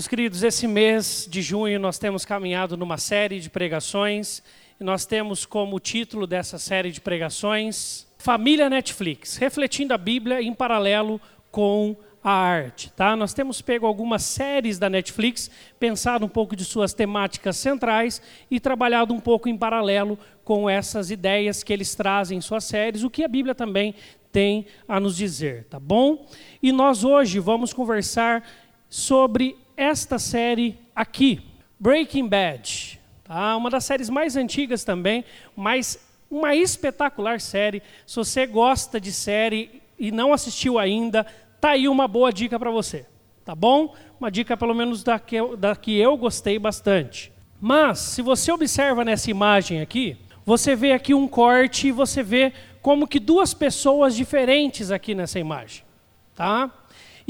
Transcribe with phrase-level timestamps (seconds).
[0.00, 4.42] Meus queridos, esse mês de junho nós temos caminhado numa série de pregações
[4.80, 10.54] e nós temos como título dessa série de pregações Família Netflix, refletindo a Bíblia em
[10.54, 11.94] paralelo com
[12.24, 12.90] a arte.
[12.92, 13.14] Tá?
[13.14, 18.58] Nós temos pego algumas séries da Netflix, pensado um pouco de suas temáticas centrais e
[18.58, 23.10] trabalhado um pouco em paralelo com essas ideias que eles trazem em suas séries, o
[23.10, 23.94] que a Bíblia também
[24.32, 26.26] tem a nos dizer, tá bom?
[26.62, 28.42] E nós hoje vamos conversar
[28.88, 31.40] sobre esta série aqui,
[31.78, 33.00] Breaking Bad.
[33.24, 33.56] Tá?
[33.56, 35.24] Uma das séries mais antigas também,
[35.56, 35.98] mas
[36.30, 37.82] uma espetacular série.
[38.06, 41.24] Se você gosta de série e não assistiu ainda,
[41.58, 43.06] tá aí uma boa dica para você.
[43.42, 43.94] Tá bom?
[44.20, 47.32] Uma dica pelo menos da que, eu, da que eu gostei bastante.
[47.58, 52.52] Mas, se você observa nessa imagem aqui, você vê aqui um corte e você vê
[52.82, 55.84] como que duas pessoas diferentes aqui nessa imagem.
[56.34, 56.70] Tá?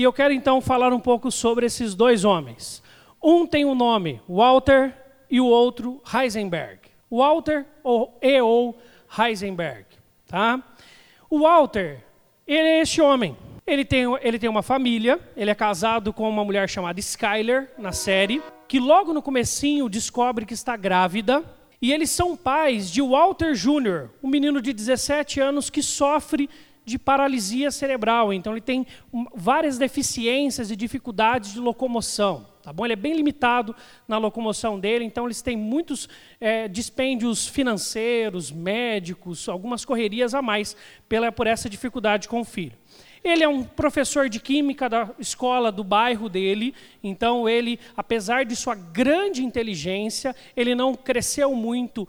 [0.01, 2.83] E eu quero então falar um pouco sobre esses dois homens.
[3.23, 4.97] Um tem o um nome Walter
[5.31, 6.79] e o outro Heisenberg.
[7.11, 8.79] Walter ou e ou
[9.19, 9.85] Heisenberg,
[10.27, 10.59] tá?
[11.29, 12.03] O Walter,
[12.47, 13.37] ele é este homem.
[13.67, 17.93] Ele tem, ele tem uma família, ele é casado com uma mulher chamada Skyler na
[17.93, 21.45] série, que logo no comecinho descobre que está grávida,
[21.83, 26.49] e eles são pais de Walter Jr., um menino de 17 anos que sofre
[26.91, 28.85] de paralisia cerebral, então ele tem
[29.35, 32.51] várias deficiências e dificuldades de locomoção.
[32.63, 32.85] Tá bom?
[32.85, 33.75] Ele é bem limitado
[34.07, 36.09] na locomoção dele, então eles têm muitos
[36.41, 40.77] é, dispêndios financeiros, médicos, algumas correrias a mais
[41.09, 42.77] pela, por essa dificuldade com o filho.
[43.23, 48.57] Ele é um professor de química da escola do bairro dele, então ele, apesar de
[48.57, 52.09] sua grande inteligência, ele não cresceu muito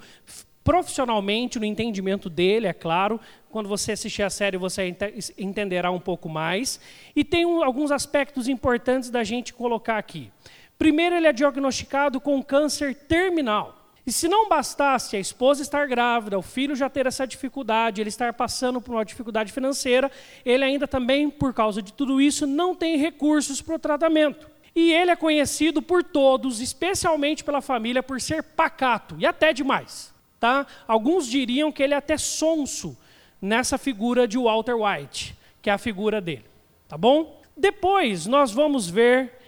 [0.64, 3.20] profissionalmente no entendimento dele, é claro,
[3.52, 4.96] quando você assistir a série, você
[5.38, 6.80] entenderá um pouco mais.
[7.16, 10.32] E tem um, alguns aspectos importantes da gente colocar aqui.
[10.78, 13.82] Primeiro, ele é diagnosticado com câncer terminal.
[14.06, 18.10] E se não bastasse a esposa estar grávida, o filho já ter essa dificuldade, ele
[18.10, 20.10] estar passando por uma dificuldade financeira,
[20.44, 24.50] ele ainda também, por causa de tudo isso, não tem recursos para o tratamento.
[24.76, 30.12] E ele é conhecido por todos, especialmente pela família, por ser pacato e até demais.
[30.40, 30.66] Tá?
[30.88, 32.98] Alguns diriam que ele é até sonso,
[33.42, 36.46] nessa figura de Walter White, que é a figura dele.
[36.88, 37.42] Tá bom?
[37.56, 39.40] Depois nós vamos ver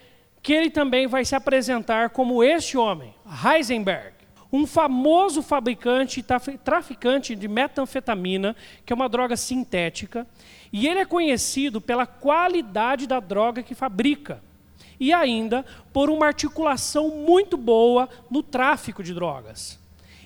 [0.42, 4.14] que ele também vai se apresentar como este homem, Heisenberg,
[4.52, 8.56] um famoso fabricante e traficante de metanfetamina,
[8.86, 10.28] que é uma droga sintética,
[10.72, 14.42] e ele é conhecido pela qualidade da droga que fabrica
[15.00, 19.80] e ainda por uma articulação muito boa no tráfico de drogas.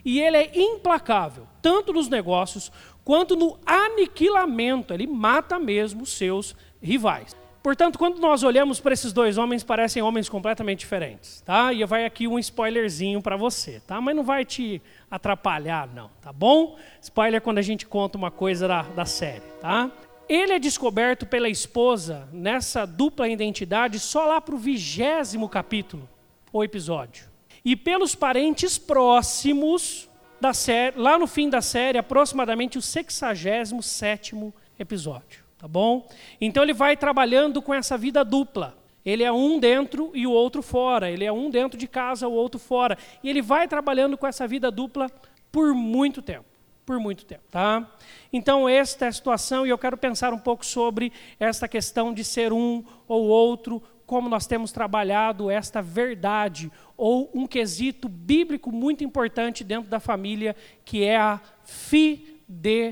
[0.03, 2.71] E ele é implacável, tanto nos negócios
[3.07, 7.33] quanto no aniquilamento, ele mata mesmo os seus rivais.
[7.63, 11.71] Portanto, quando nós olhamos para esses dois homens, parecem homens completamente diferentes, tá?
[11.71, 14.01] E vai aqui um spoilerzinho para você, tá?
[14.01, 16.77] Mas não vai te atrapalhar, não, tá bom?
[17.01, 19.89] Spoiler quando a gente conta uma coisa da, da série, tá?
[20.27, 26.09] Ele é descoberto pela esposa nessa dupla identidade só lá para o vigésimo capítulo,
[26.51, 27.29] ou episódio.
[27.63, 30.09] E pelos parentes próximos,
[30.39, 34.35] da série, lá no fim da série, aproximadamente o 67
[34.79, 36.07] episódio, tá bom?
[36.39, 38.77] Então ele vai trabalhando com essa vida dupla.
[39.05, 41.09] Ele é um dentro e o outro fora.
[41.09, 42.97] Ele é um dentro de casa, o outro fora.
[43.23, 45.09] E ele vai trabalhando com essa vida dupla
[45.49, 46.45] por muito tempo.
[46.85, 47.89] Por muito tempo, tá?
[48.31, 52.23] Então, esta é a situação e eu quero pensar um pouco sobre esta questão de
[52.23, 59.03] ser um ou outro, como nós temos trabalhado esta verdade, ou um quesito bíblico muito
[59.03, 62.87] importante dentro da família, que é a fidelidade.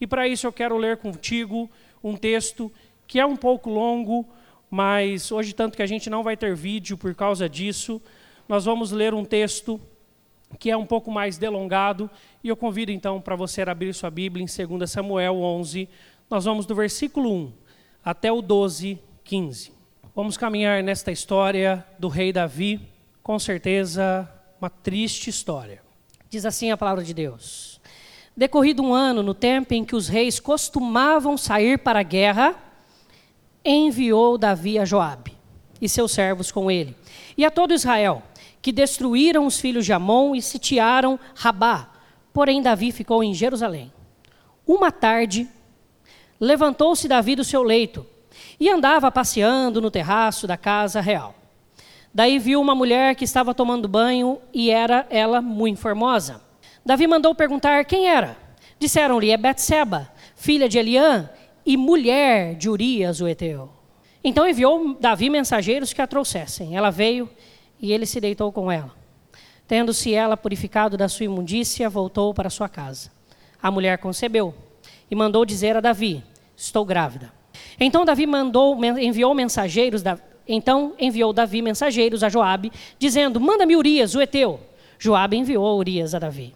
[0.00, 1.70] E para isso eu quero ler contigo
[2.02, 2.72] um texto
[3.06, 4.26] que é um pouco longo,
[4.70, 8.00] mas hoje, tanto que a gente não vai ter vídeo por causa disso,
[8.48, 9.78] nós vamos ler um texto
[10.58, 12.08] que é um pouco mais delongado,
[12.42, 15.86] e eu convido então para você abrir sua Bíblia em 2 Samuel 11,
[16.30, 17.52] nós vamos do versículo 1
[18.02, 19.70] até o 12 15.
[20.12, 22.80] Vamos caminhar nesta história do rei Davi,
[23.22, 24.28] com certeza
[24.60, 25.80] uma triste história.
[26.28, 27.80] Diz assim a palavra de Deus:
[28.36, 32.56] Decorrido um ano, no tempo em que os reis costumavam sair para a guerra,
[33.64, 35.38] enviou Davi a Joabe
[35.80, 36.96] e seus servos com ele,
[37.36, 38.24] e a todo Israel,
[38.60, 41.88] que destruíram os filhos de Amon e sitiaram Rabá.
[42.32, 43.92] Porém, Davi ficou em Jerusalém.
[44.66, 45.48] Uma tarde,
[46.40, 48.04] levantou-se Davi do seu leito
[48.60, 51.34] e andava passeando no terraço da casa real.
[52.12, 56.42] Daí viu uma mulher que estava tomando banho e era ela muito formosa.
[56.84, 58.36] Davi mandou perguntar quem era.
[58.78, 61.30] Disseram-lhe: é Betseba, filha de Eliã
[61.64, 63.70] e mulher de Urias o Eteu.
[64.22, 66.76] Então enviou Davi mensageiros que a trouxessem.
[66.76, 67.30] Ela veio
[67.80, 68.94] e ele se deitou com ela.
[69.66, 73.10] Tendo-se ela purificado da sua imundícia, voltou para sua casa.
[73.62, 74.54] A mulher concebeu
[75.10, 76.24] e mandou dizer a Davi:
[76.56, 77.39] Estou grávida.
[77.78, 80.02] Então Davi mandou, enviou mensageiros,
[80.46, 84.60] então enviou Davi mensageiros a Joabe, dizendo: Manda-me Urias, o heteu.
[84.98, 86.54] Joabe enviou Urias a Davi.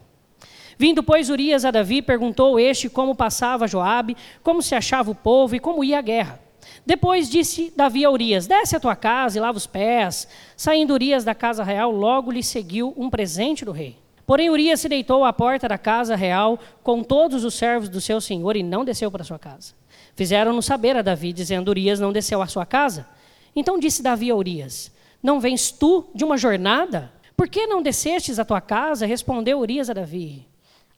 [0.76, 5.54] Vindo, pois, Urias a Davi, perguntou este como passava Joabe, como se achava o povo
[5.54, 6.40] e como ia a guerra.
[6.84, 10.28] Depois disse Davi a Urias: Desce a tua casa e lava os pés.
[10.56, 13.96] Saindo Urias da casa real, logo lhe seguiu um presente do rei.
[14.26, 18.20] Porém, Urias se deitou à porta da casa real com todos os servos do seu
[18.20, 19.74] senhor e não desceu para sua casa.
[20.14, 23.06] Fizeram-no saber a Davi, dizendo: Urias não desceu à sua casa.
[23.54, 27.12] Então disse Davi a Urias: Não vens tu de uma jornada?
[27.36, 29.06] Por que não descestes à tua casa?
[29.06, 30.46] Respondeu Urias a Davi: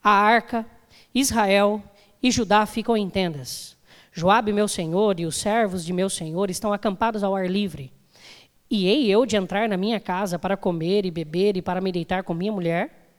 [0.02, 0.66] A arca,
[1.14, 1.82] Israel
[2.22, 3.76] e Judá ficam em tendas.
[4.12, 7.92] Joabe, meu senhor, e os servos de meu senhor estão acampados ao ar livre.
[8.70, 11.92] E hei eu de entrar na minha casa para comer e beber e para me
[11.92, 13.10] deitar com minha mulher?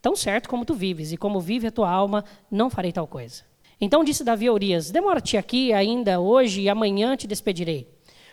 [0.00, 3.47] Tão certo como tu vives, e como vive a tua alma, não farei tal coisa.
[3.80, 7.86] Então disse Davi a Urias: Demora-te aqui ainda hoje, e amanhã te despedirei.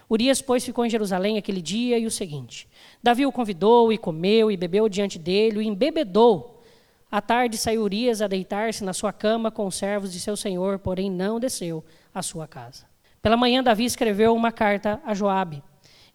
[0.10, 2.68] Urias, pois, ficou em Jerusalém aquele dia e o seguinte.
[3.02, 6.64] Davi o convidou, e comeu, e bebeu diante dele, e embebedou.
[7.12, 10.80] À tarde saiu Urias a deitar-se na sua cama com os servos de seu senhor,
[10.80, 11.84] porém não desceu
[12.14, 12.86] à sua casa.
[13.22, 15.64] Pela manhã, Davi escreveu uma carta a Joabe,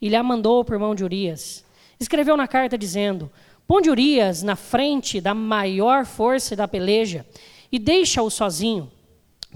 [0.01, 1.65] e lhe a mandou por mão de Urias.
[1.99, 3.31] Escreveu na carta dizendo:
[3.67, 7.27] Ponde Urias na frente da maior força da peleja,
[7.73, 8.91] e deixa-o sozinho,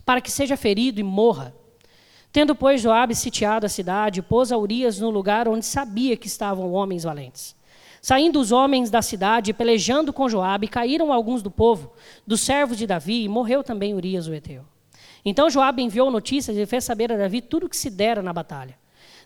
[0.05, 1.55] para que seja ferido e morra.
[2.33, 6.73] Tendo, pois, Joabe sitiado a cidade, pôs a Urias no lugar onde sabia que estavam
[6.73, 7.55] homens valentes.
[8.03, 11.93] Saindo os homens da cidade, pelejando com Joabe, caíram alguns do povo,
[12.27, 14.63] dos servos de Davi, e morreu também Urias o Eteu.
[15.25, 18.33] Então Joabe enviou notícias e fez saber a Davi tudo o que se dera na
[18.33, 18.84] batalha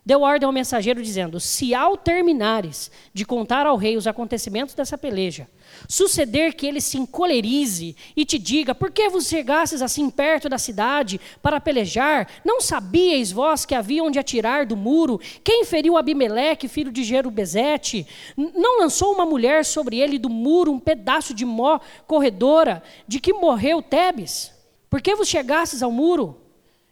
[0.08, 4.96] deu ordem ao mensageiro dizendo: Se ao terminares de contar ao rei os acontecimentos dessa
[4.96, 5.46] peleja,
[5.86, 10.56] suceder que ele se encolerize e te diga: Por que vos chegastes assim perto da
[10.56, 12.26] cidade para pelejar?
[12.42, 15.20] Não sabíeis vós que havia onde atirar do muro?
[15.44, 18.06] Quem feriu Abimeleque, filho de Jerubezete?
[18.34, 23.34] Não lançou uma mulher sobre ele do muro um pedaço de mó corredora, de que
[23.34, 24.54] morreu Tebes?
[24.88, 26.40] Por que vos chegastes ao muro?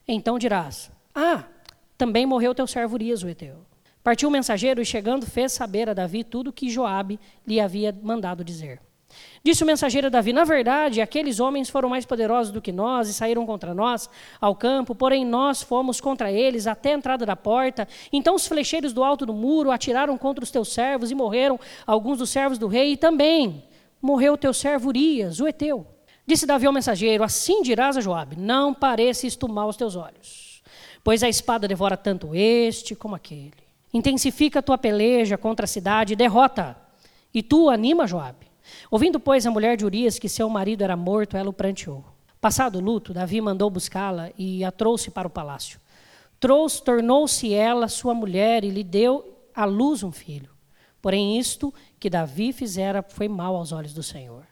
[0.06, 1.44] Então dirás: Ah,
[1.96, 3.56] também morreu teu servo Urias, o Eteu.
[4.02, 7.92] Partiu o mensageiro e, chegando, fez saber a Davi tudo o que Joabe lhe havia
[8.02, 8.80] mandado dizer.
[9.42, 13.08] Disse o mensageiro a Davi: Na verdade, aqueles homens foram mais poderosos do que nós
[13.08, 14.08] e saíram contra nós
[14.40, 17.88] ao campo, porém nós fomos contra eles até a entrada da porta.
[18.12, 22.18] Então os flecheiros do alto do muro atiraram contra os teus servos e morreram alguns
[22.18, 23.64] dos servos do rei, e também
[24.00, 25.86] morreu o teu servo Urias, o Eteu.
[26.26, 30.45] Disse Davi ao mensageiro: Assim dirás a Joabe: Não pareça isto mal aos teus olhos
[31.06, 33.52] pois a espada devora tanto este como aquele.
[33.94, 36.76] Intensifica a tua peleja contra a cidade e derrota.
[37.32, 38.48] E tu anima Joabe.
[38.90, 42.04] Ouvindo, pois, a mulher de Urias que seu marido era morto, ela o pranteou.
[42.40, 45.78] Passado o luto, Davi mandou buscá-la e a trouxe para o palácio.
[46.40, 50.50] Trouxe, tornou-se ela sua mulher e lhe deu à luz um filho.
[51.00, 54.44] Porém, isto que Davi fizera foi mal aos olhos do Senhor.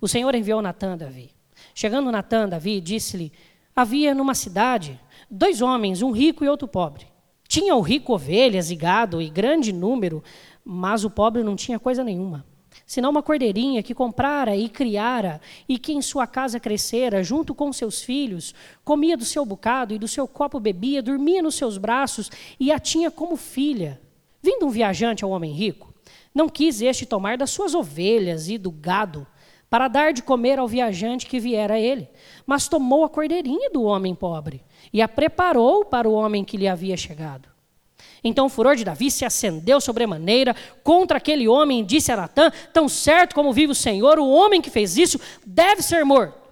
[0.00, 1.30] O Senhor enviou Natã a Davi.
[1.72, 3.32] Chegando Natã, Davi disse-lhe:
[3.78, 7.06] Havia numa cidade dois homens, um rico e outro pobre.
[7.46, 10.22] Tinha o rico ovelhas e gado e grande número,
[10.64, 12.44] mas o pobre não tinha coisa nenhuma.
[12.86, 17.72] Senão uma cordeirinha que comprara e criara, e que em sua casa crescera, junto com
[17.72, 18.54] seus filhos,
[18.84, 22.78] comia do seu bocado e do seu copo bebia, dormia nos seus braços e a
[22.78, 24.00] tinha como filha.
[24.42, 25.92] Vindo um viajante ao homem rico,
[26.34, 29.26] não quis este tomar das suas ovelhas e do gado,
[29.70, 32.08] para dar de comer ao viajante que viera a ele,
[32.46, 36.66] mas tomou a cordeirinha do homem pobre e a preparou para o homem que lhe
[36.66, 37.48] havia chegado.
[38.22, 42.50] Então o furor de Davi se acendeu sobremaneira contra aquele homem e disse a Natã:
[42.72, 46.48] Tão certo como vive o Senhor, o homem que fez isso deve ser morto.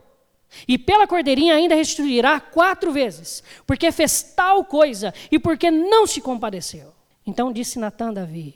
[0.66, 6.20] E pela cordeirinha ainda restituirá quatro vezes, porque fez tal coisa e porque não se
[6.20, 6.92] compadeceu.
[7.26, 8.54] Então disse Natã a Davi: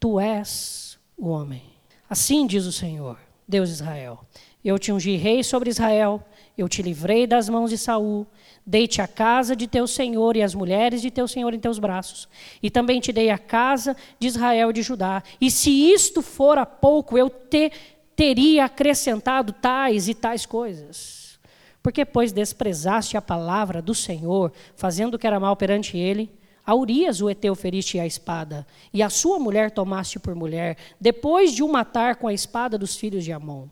[0.00, 1.62] Tu és o homem.
[2.08, 4.20] Assim diz o Senhor, Deus de Israel:
[4.64, 6.22] Eu te ungi rei sobre Israel,
[6.56, 8.26] eu te livrei das mãos de Saul
[8.68, 12.28] Dei-te a casa de teu senhor e as mulheres de teu senhor em teus braços.
[12.60, 15.22] E também te dei a casa de Israel e de Judá.
[15.40, 17.70] E se isto fora pouco, eu te
[18.16, 21.38] teria acrescentado tais e tais coisas.
[21.80, 26.28] Porque, pois, desprezaste a palavra do Senhor, fazendo o que era mal perante ele,
[26.66, 31.52] a Urias o Eteu feriste a espada, e a sua mulher tomaste por mulher, depois
[31.52, 33.68] de o matar com a espada dos filhos de Amon.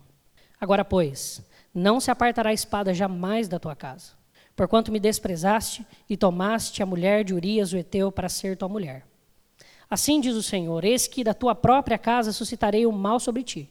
[0.59, 4.15] Agora, pois, não se apartará a espada jamais da tua casa
[4.55, 9.05] porquanto me desprezaste e tomaste a mulher de Urias o Eteu para ser tua mulher.
[9.89, 13.69] Assim diz o Senhor: Eis que da tua própria casa suscitarei o mal sobre ti.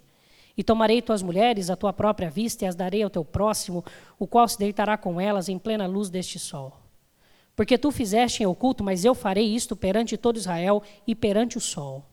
[0.57, 3.85] E tomarei tuas mulheres à tua própria vista e as darei ao teu próximo,
[4.19, 6.84] o qual se deitará com elas em plena luz deste sol.
[7.57, 11.61] Porque tu fizeste em oculto, mas eu farei isto perante todo Israel e perante o
[11.61, 12.05] sol.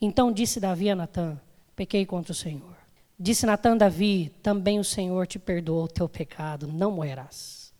[0.00, 1.38] Então disse Davi a Natã:
[1.74, 2.76] Pequei contra o Senhor.
[3.18, 7.72] Disse Natã Davi: Também o Senhor te perdoou o teu pecado, não morrerás.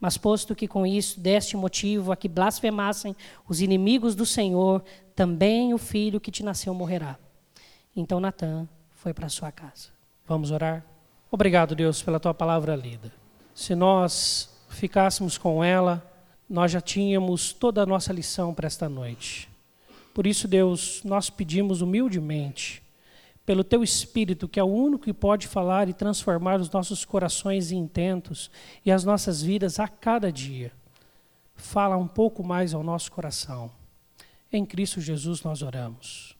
[0.00, 3.16] Mas posto que com isso deste motivo a que blasfemassem
[3.48, 4.84] os inimigos do Senhor,
[5.14, 7.18] também o filho que te nasceu morrerá.
[7.94, 9.88] Então Natã foi para sua casa.
[10.26, 10.84] Vamos orar?
[11.30, 13.12] Obrigado, Deus, pela tua palavra lida.
[13.54, 16.02] Se nós ficássemos com ela,
[16.48, 19.48] nós já tínhamos toda a nossa lição para esta noite.
[20.14, 22.82] Por isso, Deus, nós pedimos humildemente,
[23.44, 27.70] pelo teu Espírito, que é o único que pode falar e transformar os nossos corações
[27.70, 28.50] e intentos
[28.84, 30.72] e as nossas vidas a cada dia.
[31.54, 33.70] Fala um pouco mais ao nosso coração.
[34.52, 36.36] Em Cristo Jesus nós oramos.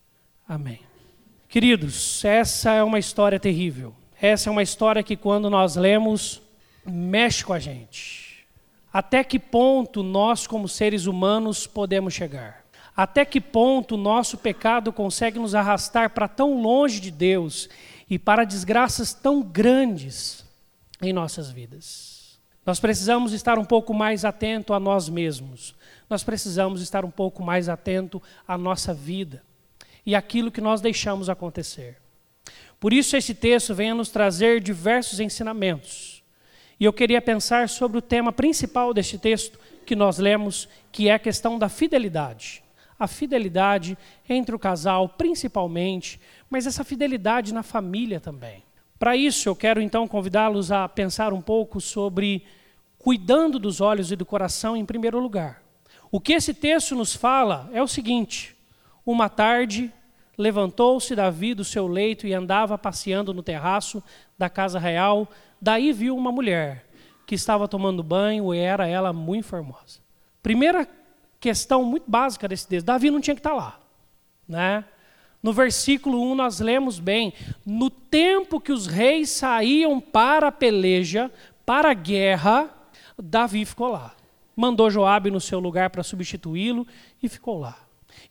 [0.47, 0.81] Amém.
[1.49, 3.95] Queridos, essa é uma história terrível.
[4.21, 6.43] Essa é uma história que, quando nós lemos,
[6.85, 8.28] mexe com a gente.
[8.99, 12.65] Até que ponto nós, como seres humanos, podemos chegar?
[12.97, 17.69] Até que ponto o nosso pecado consegue nos arrastar para tão longe de Deus
[18.11, 20.45] e para desgraças tão grandes
[21.01, 22.41] em nossas vidas?
[22.67, 25.77] Nós precisamos estar um pouco mais atento a nós mesmos
[26.09, 29.43] nós precisamos estar um pouco mais atento à nossa vida
[30.07, 31.97] e aquilo que nós deixamos acontecer.
[32.81, 36.08] Por isso esse texto vem a nos trazer diversos ensinamentos.
[36.81, 41.15] E eu queria pensar sobre o tema principal deste texto que nós lemos, que é
[41.15, 42.63] a questão da fidelidade.
[42.99, 43.97] A fidelidade
[44.29, 48.63] entre o casal, principalmente, mas essa fidelidade na família também.
[48.99, 52.45] Para isso, eu quero então convidá-los a pensar um pouco sobre
[52.99, 55.63] cuidando dos olhos e do coração em primeiro lugar.
[56.11, 58.57] O que esse texto nos fala é o seguinte:
[59.07, 59.93] uma tarde
[60.37, 64.03] levantou-se Davi do seu leito e andava passeando no terraço
[64.37, 65.29] da casa real.
[65.61, 66.87] Daí viu uma mulher
[67.27, 70.01] que estava tomando banho e era ela muito formosa.
[70.43, 70.89] Primeira
[71.41, 73.79] questão muito básica desse texto: Davi não tinha que estar lá.
[74.49, 74.85] Né?
[75.43, 77.33] No versículo 1 nós lemos bem:
[77.67, 81.31] no tempo que os reis saíam para a peleja,
[81.67, 82.71] para a guerra,
[83.19, 84.15] Davi ficou lá
[84.59, 86.85] mandou Joabe no seu lugar para substituí-lo
[87.23, 87.79] e ficou lá.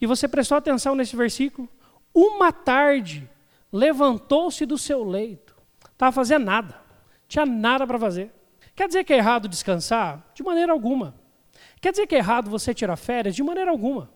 [0.01, 1.69] E você prestou atenção nesse versículo?
[2.13, 3.29] Uma tarde
[3.71, 5.55] levantou-se do seu leito.
[5.93, 6.81] Estava fazendo nada.
[7.27, 8.31] Tinha nada para fazer.
[8.75, 10.23] Quer dizer que é errado descansar?
[10.33, 11.15] De maneira alguma.
[11.81, 13.35] Quer dizer que é errado você tirar férias?
[13.35, 14.09] De maneira alguma.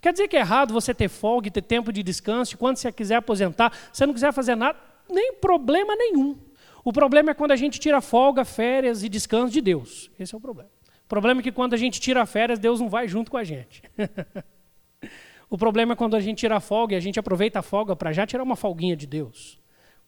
[0.00, 2.78] Quer dizer que é errado você ter folga e ter tempo de descanso, e quando
[2.78, 4.78] você quiser aposentar, você não quiser fazer nada?
[5.08, 6.38] Nem problema nenhum.
[6.82, 10.10] O problema é quando a gente tira folga, férias e descanso de Deus.
[10.18, 10.70] Esse é o problema.
[11.04, 13.44] O problema é que quando a gente tira férias, Deus não vai junto com a
[13.44, 13.82] gente.
[15.50, 18.12] o problema é quando a gente tira folga e a gente aproveita a folga para
[18.12, 19.60] já tirar uma folguinha de Deus.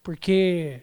[0.03, 0.81] Porque,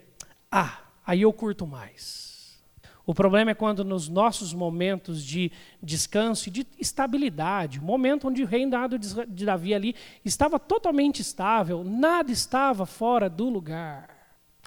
[0.51, 0.77] ah,
[1.09, 2.59] aí eu curto mais.
[3.05, 5.51] O problema é quando nos nossos momentos de
[5.81, 12.31] descanso e de estabilidade, momento onde o reinado de Davi ali estava totalmente estável, nada
[12.31, 14.09] estava fora do lugar.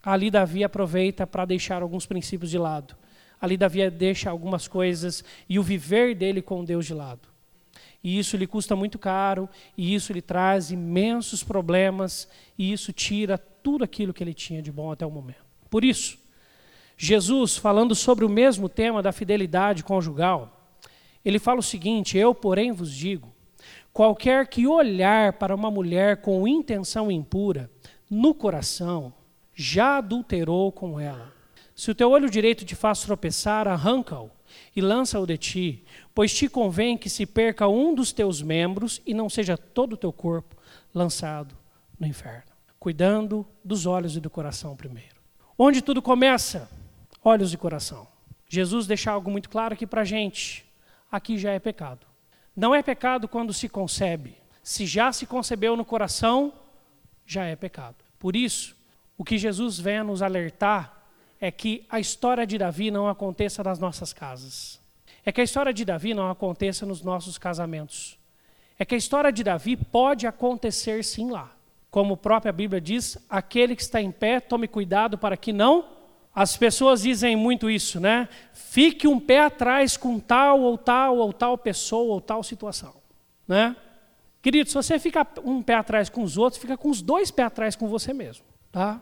[0.02, 2.96] Ali Davi aproveita para deixar alguns princípios de lado
[3.42, 7.28] ali Davi deixa algumas coisas e o viver dele com Deus de lado.
[8.04, 13.36] E isso lhe custa muito caro, e isso lhe traz imensos problemas, e isso tira
[13.36, 15.44] tudo aquilo que ele tinha de bom até o momento.
[15.68, 16.18] Por isso,
[16.96, 20.62] Jesus, falando sobre o mesmo tema da fidelidade conjugal,
[21.24, 23.32] ele fala o seguinte: Eu, porém, vos digo:
[23.92, 27.70] qualquer que olhar para uma mulher com intenção impura,
[28.10, 29.12] no coração,
[29.54, 31.32] já adulterou com ela.
[31.74, 34.30] Se o teu olho direito te faz tropeçar, arranca-o
[34.76, 35.84] e lança-o de ti,
[36.14, 39.96] pois te convém que se perca um dos teus membros e não seja todo o
[39.96, 40.56] teu corpo
[40.94, 41.56] lançado
[41.98, 42.52] no inferno.
[42.78, 45.16] Cuidando dos olhos e do coração primeiro.
[45.56, 46.68] Onde tudo começa?
[47.24, 48.08] Olhos e coração.
[48.48, 50.64] Jesus deixa algo muito claro aqui para a gente.
[51.10, 52.06] Aqui já é pecado.
[52.54, 54.36] Não é pecado quando se concebe.
[54.62, 56.52] Se já se concebeu no coração,
[57.24, 57.96] já é pecado.
[58.18, 58.76] Por isso,
[59.16, 61.02] o que Jesus vem nos alertar
[61.40, 64.80] é que a história de Davi não aconteça nas nossas casas.
[65.24, 68.18] É que a história de Davi não aconteça nos nossos casamentos.
[68.78, 71.54] É que a história de Davi pode acontecer sim lá.
[71.90, 76.01] Como a própria Bíblia diz, aquele que está em pé, tome cuidado para que não.
[76.34, 78.28] As pessoas dizem muito isso, né?
[78.54, 82.94] Fique um pé atrás com tal ou tal ou tal pessoa ou tal situação,
[83.46, 83.76] né?
[84.40, 87.46] Querido, se você fica um pé atrás com os outros, fica com os dois pés
[87.46, 89.00] atrás com você mesmo, tá?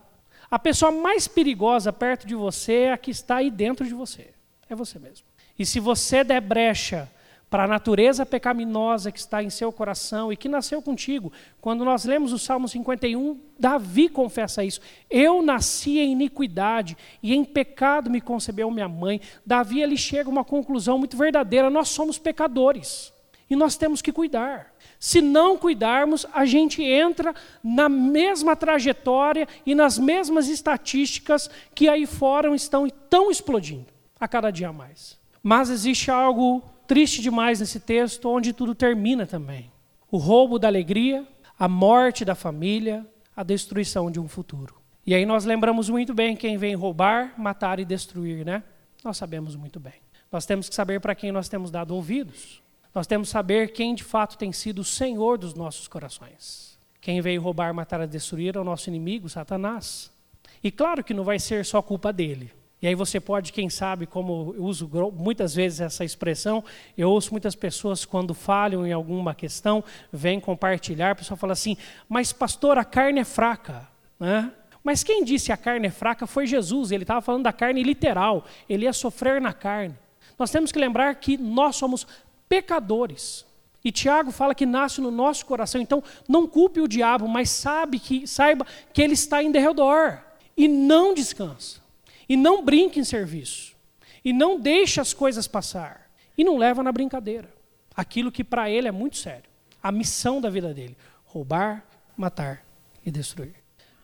[0.50, 4.34] A pessoa mais perigosa perto de você é a que está aí dentro de você.
[4.68, 5.24] É você mesmo.
[5.56, 7.08] E se você der brecha
[7.50, 11.32] para a natureza pecaminosa que está em seu coração e que nasceu contigo.
[11.60, 14.80] Quando nós lemos o Salmo 51, Davi confessa isso.
[15.10, 19.20] Eu nasci em iniquidade e em pecado me concebeu minha mãe.
[19.44, 23.12] Davi ele chega a uma conclusão muito verdadeira: nós somos pecadores
[23.50, 24.72] e nós temos que cuidar.
[25.00, 32.06] Se não cuidarmos, a gente entra na mesma trajetória e nas mesmas estatísticas que aí
[32.06, 33.86] fora estão tão explodindo
[34.20, 35.18] a cada dia mais.
[35.42, 39.70] Mas existe algo triste demais nesse texto, onde tudo termina também.
[40.10, 41.24] O roubo da alegria,
[41.56, 43.06] a morte da família,
[43.36, 44.74] a destruição de um futuro.
[45.06, 48.64] E aí nós lembramos muito bem quem vem roubar, matar e destruir, né?
[49.04, 49.92] Nós sabemos muito bem.
[50.32, 52.60] Nós temos que saber para quem nós temos dado ouvidos.
[52.92, 56.76] Nós temos que saber quem de fato tem sido o Senhor dos nossos corações.
[57.00, 60.10] Quem veio roubar, matar e destruir é o nosso inimigo, Satanás.
[60.60, 62.50] E claro que não vai ser só culpa dele.
[62.82, 66.64] E aí você pode, quem sabe, como eu uso muitas vezes essa expressão,
[66.96, 71.76] eu ouço muitas pessoas quando falham em alguma questão, vêm compartilhar, a pessoa fala assim,
[72.08, 73.86] mas pastor, a carne é fraca.
[74.18, 74.50] Né?
[74.82, 78.46] Mas quem disse a carne é fraca foi Jesus, ele estava falando da carne literal,
[78.66, 79.94] ele ia sofrer na carne.
[80.38, 82.06] Nós temos que lembrar que nós somos
[82.48, 83.44] pecadores.
[83.84, 87.98] E Tiago fala que nasce no nosso coração, então não culpe o diabo, mas sabe
[87.98, 90.18] que, saiba que ele está em derredor
[90.56, 91.79] e não descansa.
[92.30, 93.74] E não brinque em serviço.
[94.24, 96.08] E não deixe as coisas passar.
[96.38, 97.52] E não leva na brincadeira.
[97.92, 99.50] Aquilo que para ele é muito sério.
[99.82, 101.84] A missão da vida dele: roubar,
[102.16, 102.64] matar
[103.04, 103.56] e destruir.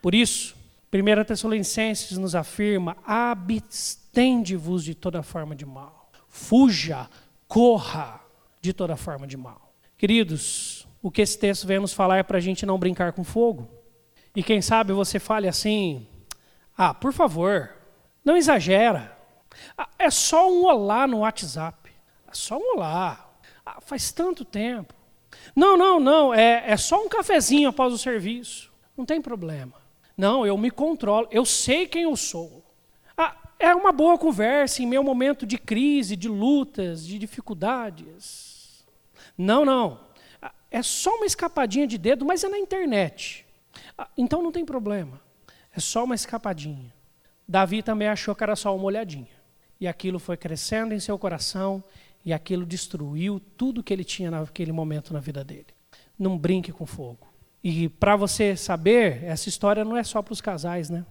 [0.03, 0.57] Por isso,
[0.93, 6.11] 1 Tessalonicenses nos afirma: abstende-vos de toda forma de mal.
[6.27, 7.09] Fuja,
[7.47, 8.21] corra
[8.61, 9.73] de toda forma de mal.
[9.97, 13.23] Queridos, o que esse texto vem nos falar é para a gente não brincar com
[13.23, 13.71] fogo.
[14.35, 16.05] E quem sabe você fale assim:
[16.77, 17.76] ah, por favor,
[18.27, 19.17] não exagera.
[19.79, 21.93] Ah, é só um olá no WhatsApp.
[22.27, 23.31] É só um olá.
[23.65, 24.93] Ah, faz tanto tempo.
[25.55, 26.35] Não, não, não.
[26.35, 28.73] É, é só um cafezinho após o serviço.
[28.97, 29.75] Não tem problema.
[30.17, 31.29] Não, eu me controlo.
[31.31, 32.65] Eu sei quem eu sou.
[33.17, 38.85] Ah, é uma boa conversa em meu momento de crise, de lutas, de dificuldades.
[39.39, 40.01] Não, não.
[40.69, 43.47] É só uma escapadinha de dedo, mas é na internet.
[44.19, 45.21] Então não tem problema.
[45.73, 46.96] É só uma escapadinha.
[47.49, 49.37] Davi também achou que era só uma olhadinha.
[49.81, 51.83] E aquilo foi crescendo em seu coração
[52.25, 55.67] e aquilo destruiu tudo que ele tinha naquele momento na vida dele.
[56.19, 57.27] Não brinque com fogo.
[57.63, 61.05] E para você saber, essa história não é só para os casais, né?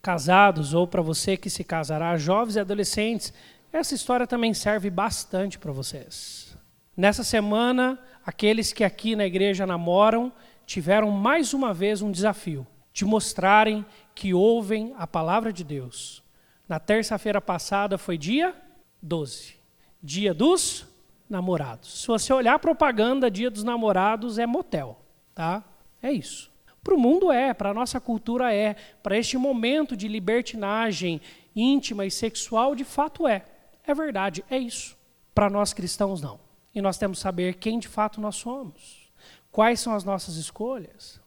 [0.00, 3.32] Casados ou para você que se casará, jovens e adolescentes,
[3.72, 6.56] essa história também serve bastante para vocês.
[6.96, 10.32] Nessa semana, aqueles que aqui na igreja namoram
[10.64, 13.84] tiveram mais uma vez um desafio de mostrarem
[14.16, 16.24] que ouvem a palavra de Deus.
[16.66, 18.56] Na terça-feira passada foi dia
[19.02, 19.56] 12,
[20.02, 20.86] dia dos
[21.28, 22.00] namorados.
[22.00, 24.98] Se você olhar propaganda, dia dos namorados é motel,
[25.34, 25.62] tá?
[26.02, 26.50] É isso.
[26.82, 31.20] Para o mundo é, para a nossa cultura é, para este momento de libertinagem
[31.54, 33.44] íntima e sexual, de fato é.
[33.86, 34.96] É verdade, é isso.
[35.34, 36.40] Para nós cristãos, não.
[36.74, 39.10] E nós temos que saber quem de fato nós somos.
[39.52, 41.20] Quais são as nossas escolhas?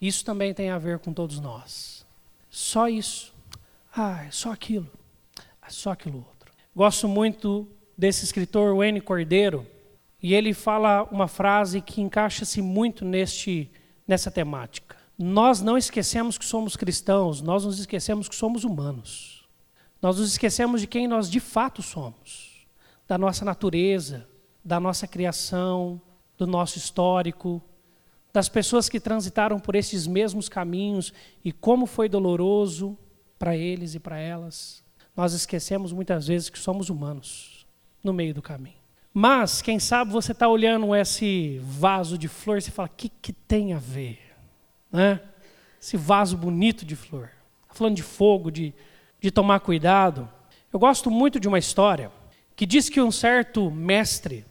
[0.00, 2.01] Isso também tem a ver com todos nós.
[2.52, 3.32] Só isso.
[3.96, 4.86] Ah, é só aquilo.
[5.66, 6.52] É só aquilo outro.
[6.76, 9.66] Gosto muito desse escritor, Wayne Cordeiro,
[10.22, 13.70] e ele fala uma frase que encaixa-se muito neste,
[14.06, 14.96] nessa temática.
[15.18, 19.48] Nós não esquecemos que somos cristãos, nós nos esquecemos que somos humanos.
[20.02, 22.66] Nós nos esquecemos de quem nós de fato somos,
[23.08, 24.28] da nossa natureza,
[24.62, 25.98] da nossa criação,
[26.36, 27.62] do nosso histórico,
[28.32, 31.12] das pessoas que transitaram por esses mesmos caminhos
[31.44, 32.96] e como foi doloroso
[33.38, 34.82] para eles e para elas.
[35.14, 37.66] Nós esquecemos muitas vezes que somos humanos
[38.02, 38.80] no meio do caminho.
[39.12, 43.32] Mas, quem sabe você está olhando esse vaso de flor e fala: o que, que
[43.32, 44.18] tem a ver?
[44.90, 45.20] Né?
[45.80, 47.30] Esse vaso bonito de flor.
[47.62, 48.72] Está falando de fogo, de,
[49.20, 50.28] de tomar cuidado.
[50.72, 52.10] Eu gosto muito de uma história
[52.56, 54.46] que diz que um certo mestre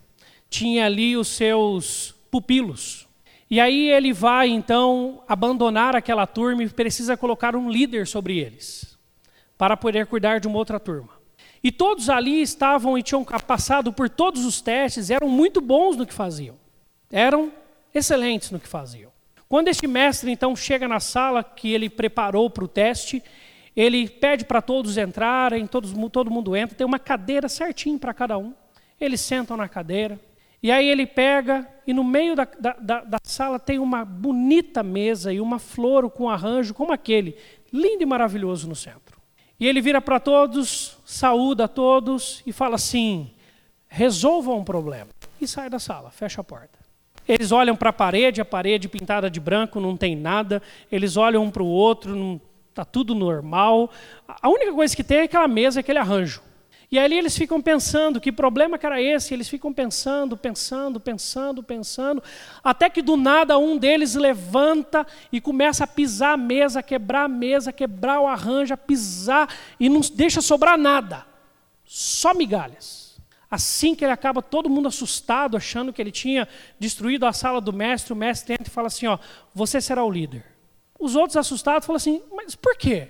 [0.50, 3.08] tinha ali os seus pupilos.
[3.52, 8.98] E aí ele vai então abandonar aquela turma e precisa colocar um líder sobre eles,
[9.58, 11.10] para poder cuidar de uma outra turma.
[11.62, 16.08] E todos ali estavam e tinham passado por todos os testes, eram muito bons no
[16.08, 16.56] que faziam.
[17.12, 17.52] Eram
[17.94, 19.12] excelentes no que faziam.
[19.50, 23.22] Quando este mestre então chega na sala que ele preparou para o teste,
[23.76, 28.38] ele pede para todos entrarem, todos, todo mundo entra, tem uma cadeira certinho para cada
[28.38, 28.54] um.
[28.98, 30.18] Eles sentam na cadeira.
[30.64, 35.34] E aí ele pega, e no meio da, da, da, sala tem uma bonita mesa
[35.34, 37.36] e uma flor com um arranjo como aquele,
[37.74, 39.20] lindo e maravilhoso no centro.
[39.60, 43.32] E ele vira para todos, saúda a todos e fala assim:
[43.88, 45.10] resolvam um problema.
[45.40, 46.80] E sai da sala, fecha a porta.
[47.28, 50.62] Eles olham para a parede, a parede pintada de branco, não tem nada.
[50.92, 53.90] Eles olham um para o outro, está tudo normal.
[54.28, 56.42] A única coisa que tem é aquela mesa, aquele arranjo.
[56.94, 61.64] E ali eles ficam pensando que problema que era esse, eles ficam pensando, pensando, pensando,
[61.64, 62.22] pensando,
[62.62, 67.30] até que do nada um deles levanta e começa a pisar a mesa, quebrar a
[67.30, 69.48] mesa, quebrar o arranjo, a pisar
[69.80, 71.26] e não deixa sobrar nada,
[71.86, 73.18] só migalhas.
[73.50, 76.46] Assim que ele acaba, todo mundo assustado, achando que ele tinha
[76.78, 79.18] destruído a sala do mestre, o mestre entra e fala assim: ó,
[79.54, 80.44] você será o líder.
[81.00, 83.10] Os outros assustados falam assim: mas por quê?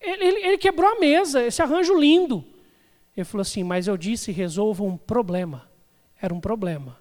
[0.00, 2.44] Ele, ele, ele quebrou a mesa, esse arranjo lindo.
[3.16, 5.68] Ele falou assim: Mas eu disse, resolva um problema.
[6.20, 6.98] Era um problema.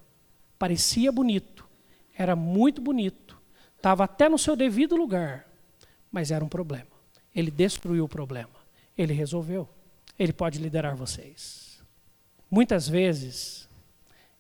[0.58, 1.68] Parecia bonito,
[2.18, 3.38] era muito bonito,
[3.76, 5.46] estava até no seu devido lugar,
[6.12, 6.88] mas era um problema.
[7.36, 8.56] Ele destruiu o problema,
[8.98, 9.68] ele resolveu.
[10.18, 11.84] Ele pode liderar vocês.
[12.50, 13.68] Muitas vezes,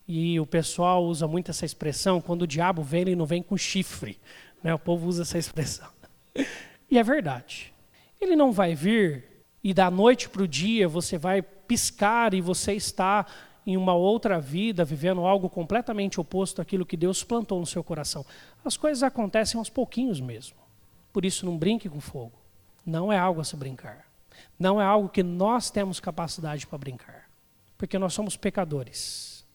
[0.07, 3.57] e o pessoal usa muito essa expressão, quando o diabo vem, ele não vem com
[3.57, 4.17] chifre.
[4.63, 4.73] Né?
[4.73, 5.89] O povo usa essa expressão.
[6.87, 7.73] E é verdade.
[8.21, 9.25] Ele não vai vir
[9.63, 13.25] e da noite para o dia você vai piscar e você está
[13.65, 18.25] em uma outra vida, vivendo algo completamente oposto àquilo que Deus plantou no seu coração.
[18.63, 20.57] As coisas acontecem aos pouquinhos mesmo.
[21.11, 22.39] Por isso, não brinque com fogo.
[22.85, 24.05] Não é algo a se brincar.
[24.59, 27.29] Não é algo que nós temos capacidade para brincar.
[27.77, 29.45] Porque nós somos pecadores.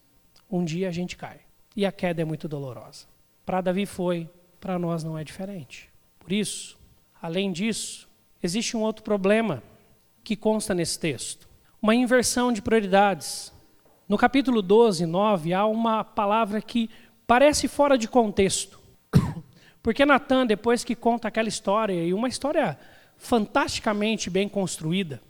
[0.51, 1.40] Um dia a gente cai.
[1.77, 3.07] E a queda é muito dolorosa.
[3.46, 5.88] Para Davi foi, para nós não é diferente.
[6.18, 6.79] Por isso,
[7.23, 8.09] além disso,
[8.42, 9.62] existe um outro problema
[10.25, 11.49] que consta nesse texto.
[11.82, 13.50] Uma inversão de prioridades.
[14.06, 16.90] No capítulo 12, 9, há uma palavra que
[17.26, 18.78] parece fora de contexto.
[19.82, 22.78] Porque Natan, depois que conta aquela história, e uma história
[23.16, 25.22] fantasticamente bem construída,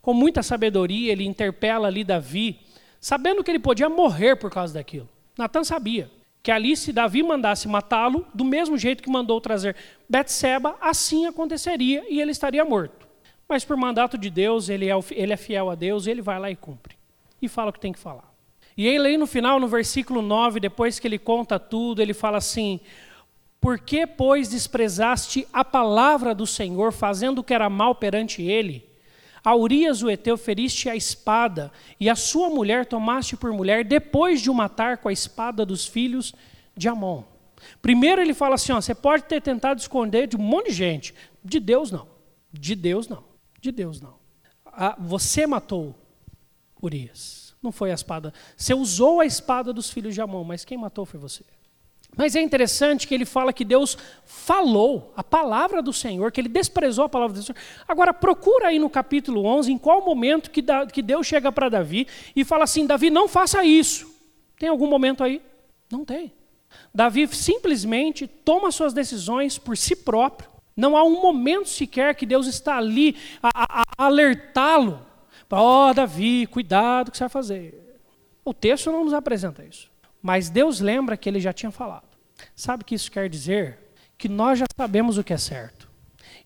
[0.00, 2.60] com muita sabedoria, ele interpela ali Davi,
[3.00, 5.08] sabendo que ele podia morrer por causa daquilo.
[5.36, 6.08] Natan sabia
[6.40, 9.74] que ali, se Davi mandasse matá-lo, do mesmo jeito que mandou trazer
[10.08, 13.09] Betseba, assim aconteceria e ele estaria morto.
[13.50, 16.48] Mas por mandato de Deus, ele é, ele é fiel a Deus, ele vai lá
[16.52, 16.96] e cumpre.
[17.42, 18.32] E fala o que tem que falar.
[18.76, 22.38] E ele aí no final, no versículo 9, depois que ele conta tudo, ele fala
[22.38, 22.78] assim:
[23.60, 28.88] Por que, pois, desprezaste a palavra do Senhor, fazendo o que era mal perante ele?
[29.42, 34.40] A Urias o Eteu feriste a espada, e a sua mulher tomaste por mulher, depois
[34.40, 36.32] de o matar com a espada dos filhos
[36.76, 37.24] de Amon.
[37.82, 41.14] Primeiro ele fala assim: ó, você pode ter tentado esconder de um monte de gente,
[41.44, 42.06] de Deus não.
[42.52, 43.29] De Deus não.
[43.60, 44.14] De Deus, não.
[44.64, 45.94] Ah, você matou
[46.82, 47.54] Urias.
[47.62, 48.32] Não foi a espada.
[48.56, 51.44] Você usou a espada dos filhos de Amon, mas quem matou foi você.
[52.16, 56.48] Mas é interessante que ele fala que Deus falou a palavra do Senhor, que ele
[56.48, 57.58] desprezou a palavra do Senhor.
[57.86, 62.08] Agora, procura aí no capítulo 11, em qual momento que, que Deus chega para Davi
[62.34, 64.12] e fala assim: Davi, não faça isso.
[64.58, 65.40] Tem algum momento aí?
[65.90, 66.32] Não tem.
[66.92, 70.49] Davi simplesmente toma suas decisões por si próprio,
[70.80, 75.06] não há um momento sequer que Deus está ali a, a, a alertá-lo.
[75.50, 78.00] Ó, oh, Davi, cuidado o que você vai fazer.
[78.44, 79.90] O texto não nos apresenta isso.
[80.22, 82.08] Mas Deus lembra que ele já tinha falado.
[82.56, 83.78] Sabe o que isso quer dizer?
[84.16, 85.88] Que nós já sabemos o que é certo.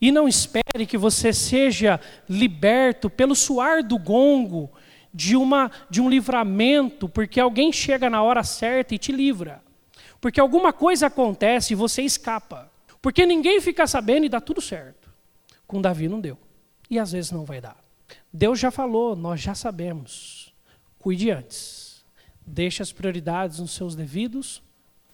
[0.01, 4.71] E não espere que você seja liberto pelo suar do gongo
[5.13, 9.63] de, uma, de um livramento, porque alguém chega na hora certa e te livra.
[10.21, 12.74] Porque alguma coisa acontece e você escapa.
[13.05, 15.11] Porque ninguém fica sabendo e dá tudo certo.
[15.67, 16.39] Com Davi não deu.
[16.89, 17.77] E às vezes não vai dar.
[18.33, 20.55] Deus já falou, nós já sabemos.
[20.99, 22.03] Cuide antes.
[22.47, 24.63] Deixe as prioridades nos seus devidos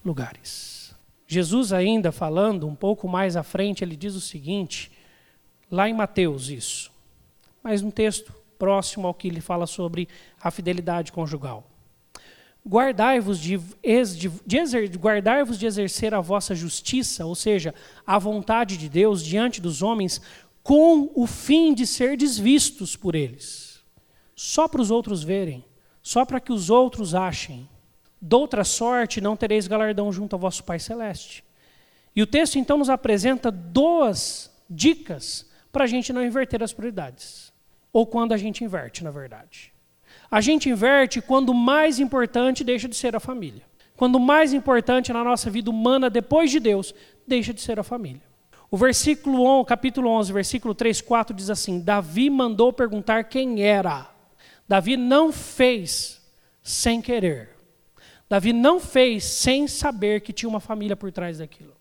[0.04, 0.94] lugares.
[1.26, 4.92] Jesus ainda falando um pouco mais à frente, ele diz o seguinte,
[5.68, 6.92] lá em Mateus isso.
[7.60, 10.08] Mas um texto próximo ao que ele fala sobre
[10.40, 11.66] a fidelidade conjugal.
[12.66, 17.74] Guardai-vos de, de, de, guardai de exercer a vossa justiça, ou seja,
[18.06, 20.20] a vontade de Deus diante dos homens,
[20.62, 23.82] com o fim de ser desvistos por eles.
[24.36, 25.64] Só para os outros verem,
[26.02, 27.68] só para que os outros achem.
[28.20, 31.42] Doutra sorte não tereis galardão junto ao vosso Pai Celeste.
[32.14, 37.52] E o texto então nos apresenta duas dicas para a gente não inverter as prioridades.
[37.92, 39.72] Ou quando a gente inverte, na verdade.
[40.30, 43.62] A gente inverte quando o mais importante deixa de ser a família.
[43.96, 46.94] Quando o mais importante na nossa vida humana, depois de Deus,
[47.26, 48.22] deixa de ser a família.
[48.70, 54.08] O versículo 11, capítulo 11, versículo 3, 4 diz assim: Davi mandou perguntar quem era.
[54.68, 56.22] Davi não fez
[56.62, 57.50] sem querer.
[58.28, 61.74] Davi não fez sem saber que tinha uma família por trás daquilo.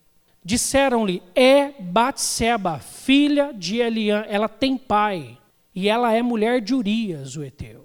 [0.43, 5.37] Disseram-lhe: É Batseba, filha de Eliã, ela tem pai,
[5.75, 7.78] e ela é mulher de Urias, o Eteu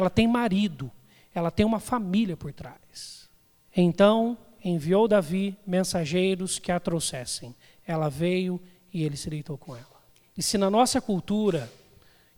[0.00, 0.90] ela tem marido.
[1.32, 3.28] ela tem uma família por trás.
[3.76, 7.54] Então enviou Davi mensageiros que a trouxessem.
[7.86, 8.60] Ela veio
[8.92, 10.00] e ele se deitou com ela.
[10.36, 11.70] E se na nossa cultura,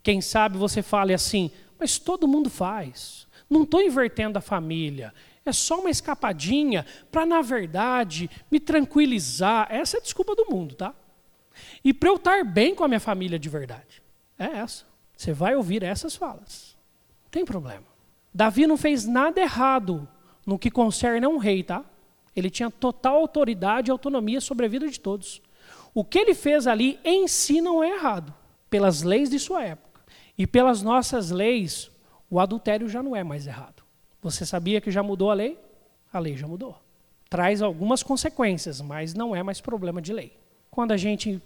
[0.02, 3.26] quem sabe você fale assim, mas todo mundo faz.
[3.48, 5.14] Não estou invertendo a família.
[5.44, 9.68] É só uma escapadinha para, na verdade, me tranquilizar.
[9.70, 10.94] Essa é a desculpa do mundo, tá?
[11.84, 14.02] E para eu estar bem com a minha família de verdade.
[14.38, 14.84] É essa.
[15.16, 16.71] Você vai ouvir essas falas.
[17.32, 17.84] Tem problema.
[18.32, 20.06] Davi não fez nada errado
[20.46, 21.82] no que concerne a um rei, tá?
[22.36, 25.40] Ele tinha total autoridade e autonomia sobre a vida de todos.
[25.94, 28.34] O que ele fez ali em si não é errado,
[28.68, 30.02] pelas leis de sua época.
[30.36, 31.90] E pelas nossas leis,
[32.30, 33.82] o adultério já não é mais errado.
[34.20, 35.58] Você sabia que já mudou a lei?
[36.12, 36.78] A lei já mudou.
[37.30, 40.36] Traz algumas consequências, mas não é mais problema de lei.
[40.70, 41.40] Quando a gente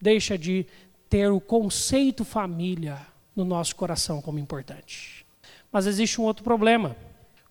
[0.00, 0.66] deixa de
[1.08, 2.98] ter o conceito família
[3.36, 5.24] no nosso coração como importante.
[5.70, 6.96] Mas existe um outro problema.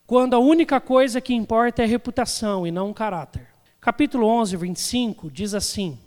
[0.08, 3.48] Quando a única coisa que importa é reputação e não caráter.
[3.80, 6.00] Capítulo 11, 25 diz assim: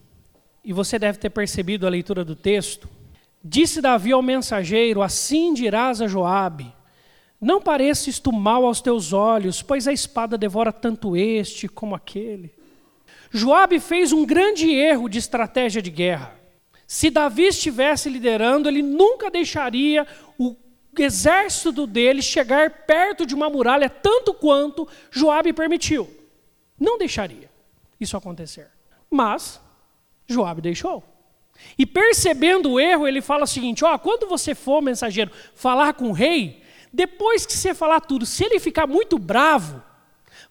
[0.69, 2.91] e você deve ter percebido a leitura do texto,
[3.43, 6.71] disse Davi ao mensageiro: Assim dirás a Joabe:
[7.41, 12.53] Não pareces tu mal aos teus olhos, pois a espada devora tanto este como aquele.
[13.31, 16.35] Joabe fez um grande erro de estratégia de guerra.
[16.89, 20.07] Se Davi estivesse liderando, ele nunca deixaria
[20.39, 20.57] o
[20.99, 26.09] exército dele chegar perto de uma muralha tanto quanto Joabe permitiu.
[26.81, 27.51] Não deixaria
[28.01, 28.71] isso acontecer.
[29.11, 29.61] Mas
[30.27, 31.05] Joabe deixou.
[31.77, 36.09] E percebendo o erro, ele fala o seguinte: ó, quando você for, mensageiro, falar com
[36.09, 39.83] o rei, depois que você falar tudo, se ele ficar muito bravo,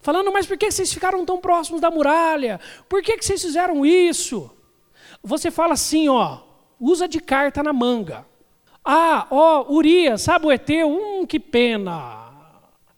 [0.01, 2.59] falando, mas por que vocês ficaram tão próximos da muralha?
[2.87, 4.55] Por que vocês fizeram isso?
[5.23, 6.39] Você fala assim, ó,
[6.79, 8.25] usa de carta na manga.
[8.83, 10.89] Ah, ó, Urias, sabe o Eteu?
[10.89, 12.29] Hum, que pena.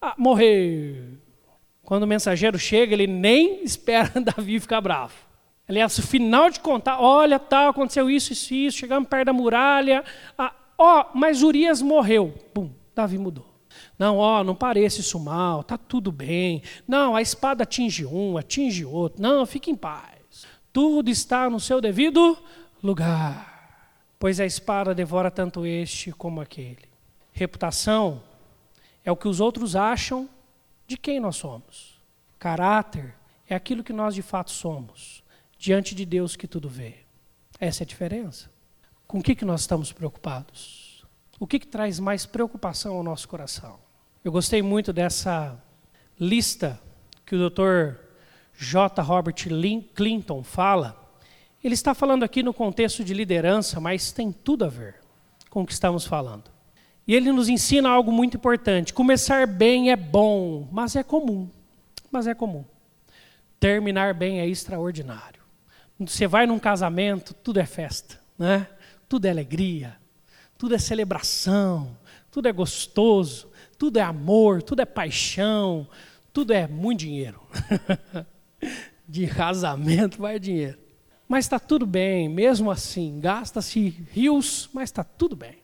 [0.01, 1.19] Ah, morrer.
[1.83, 5.13] Quando o mensageiro chega, ele nem espera Davi ficar bravo.
[5.67, 10.03] Aliás, o final de contar, olha, tal, aconteceu isso, isso, isso, chegamos perto da muralha.
[10.37, 12.33] Ah, ó, mas Urias morreu.
[12.53, 13.45] Pum, Davi mudou.
[13.97, 16.61] Não, ó, não pareça isso mal, tá tudo bem.
[16.87, 19.21] Não, a espada atinge um, atinge outro.
[19.21, 20.18] Não, fique em paz.
[20.79, 22.37] Tudo está no seu devido
[22.81, 23.91] lugar.
[24.17, 26.87] Pois a espada devora tanto este como aquele.
[27.33, 28.23] Reputação
[29.03, 30.29] é o que os outros acham
[30.87, 31.99] de quem nós somos.
[32.39, 33.13] Caráter
[33.49, 35.21] é aquilo que nós de fato somos
[35.57, 36.99] diante de Deus que tudo vê.
[37.59, 38.49] Essa é a diferença.
[39.05, 41.05] Com o que, que nós estamos preocupados?
[41.37, 43.81] O que, que traz mais preocupação ao nosso coração?
[44.23, 45.61] Eu gostei muito dessa
[46.17, 46.81] lista
[47.25, 48.07] que o Dr.
[48.59, 49.01] J.
[49.01, 49.35] Robert
[49.95, 51.09] Clinton fala.
[51.63, 54.95] Ele está falando aqui no contexto de liderança, mas tem tudo a ver
[55.49, 56.51] com o que estamos falando.
[57.07, 58.93] E ele nos ensina algo muito importante.
[58.93, 61.49] Começar bem é bom, mas é comum.
[62.11, 62.65] Mas é comum.
[63.61, 65.41] Terminar bem é extraordinário.
[65.97, 68.67] Você vai num casamento, tudo é festa, né?
[69.07, 69.97] Tudo é alegria,
[70.57, 71.97] tudo é celebração,
[72.29, 75.87] tudo é gostoso, tudo é amor, tudo é paixão,
[76.31, 77.41] tudo é muito dinheiro.
[79.07, 80.77] De casamento vai dinheiro.
[81.27, 85.57] Mas está tudo bem, mesmo assim, gasta-se rios, mas está tudo bem.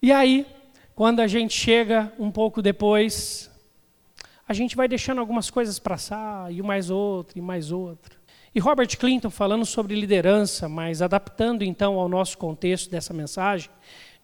[0.00, 0.46] E aí,
[0.94, 3.50] quando a gente chega um pouco depois,
[4.48, 8.18] a gente vai deixando algumas coisas passar, e mais outra, e mais outra.
[8.54, 13.70] E Robert Clinton, falando sobre liderança, mas adaptando então ao nosso contexto dessa mensagem,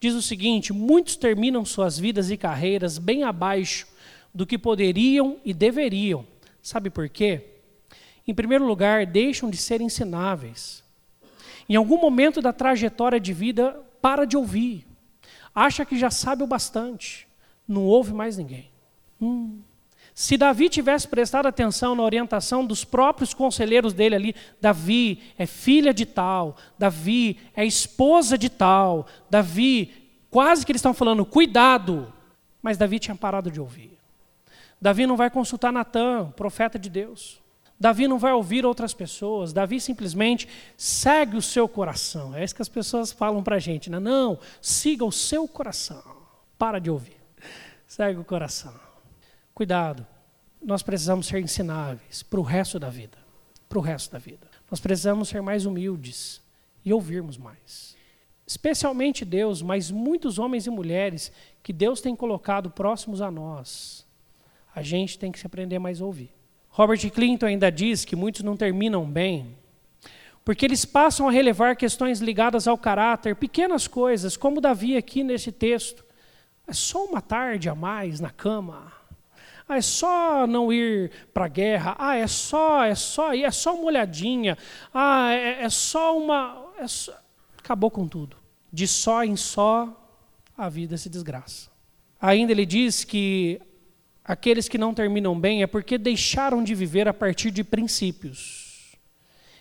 [0.01, 3.87] diz o seguinte: muitos terminam suas vidas e carreiras bem abaixo
[4.35, 6.27] do que poderiam e deveriam.
[6.61, 7.56] Sabe por quê?
[8.27, 10.83] Em primeiro lugar, deixam de ser ensináveis.
[11.69, 14.87] Em algum momento da trajetória de vida, para de ouvir.
[15.55, 17.27] Acha que já sabe o bastante.
[17.67, 18.71] Não ouve mais ninguém.
[19.21, 19.61] Hum,
[20.19, 25.93] se Davi tivesse prestado atenção na orientação dos próprios conselheiros dele ali, Davi é filha
[25.93, 29.93] de tal, Davi é esposa de tal, Davi,
[30.31, 32.11] quase que eles estão falando, cuidado.
[32.63, 33.99] Mas Davi tinha parado de ouvir.
[34.81, 37.39] Davi não vai consultar Natan, profeta de Deus.
[37.79, 39.53] Davi não vai ouvir outras pessoas.
[39.53, 42.35] Davi simplesmente segue o seu coração.
[42.35, 43.91] É isso que as pessoas falam para a gente.
[43.91, 44.01] Né?
[44.01, 46.03] Não, siga o seu coração.
[46.59, 47.21] Para de ouvir.
[47.87, 48.75] Segue o coração.
[49.55, 50.07] Cuidado,
[50.63, 53.19] nós precisamos ser ensináveis para o resto da vida.
[53.69, 54.49] Para o resto da vida.
[54.71, 56.41] Nós precisamos ser mais humildes
[56.85, 57.95] e ouvirmos mais.
[58.47, 64.07] Especialmente Deus, mas muitos homens e mulheres que Deus tem colocado próximos a nós.
[64.75, 66.36] A gente tem que se aprender mais a ouvir.
[66.77, 69.57] Robert Clinton ainda diz que muitos não terminam bem,
[70.45, 75.51] porque eles passam a relevar questões ligadas ao caráter, pequenas coisas, como Davi aqui nesse
[75.51, 76.05] texto.
[76.67, 78.93] É só uma tarde a mais na cama.
[79.67, 81.97] Ah, é só não ir para a guerra.
[81.99, 84.59] Ah, é só, é só ir, é só uma olhadinha.
[84.93, 86.73] Ah, é, é só uma.
[86.77, 87.19] É só...
[87.57, 88.37] Acabou com tudo.
[88.71, 89.89] De só em só,
[90.55, 91.71] a vida se desgraça.
[92.21, 93.63] Ainda ele diz que
[94.27, 98.97] aqueles que não terminam bem é porque deixaram de viver a partir de princípios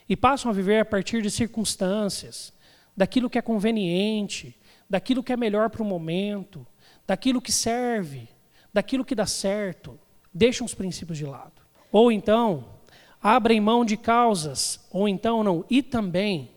[0.10, 2.52] e passam a viver a partir de circunstâncias,
[2.98, 4.56] daquilo que é conveniente,
[4.90, 6.66] daquilo que é melhor para o momento,
[7.06, 8.28] daquilo que serve,
[8.74, 10.00] daquilo que dá certo.
[10.34, 11.62] Deixam os princípios de lado.
[11.92, 12.66] Ou então,
[13.22, 16.52] abrem mão de causas, ou então não, e também